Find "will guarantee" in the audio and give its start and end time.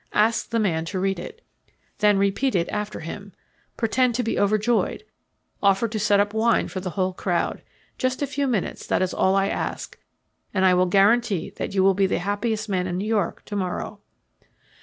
10.73-11.51